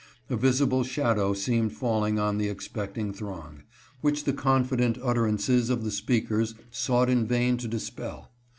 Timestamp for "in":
7.07-7.27